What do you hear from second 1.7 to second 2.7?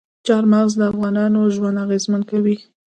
اغېزمن کوي.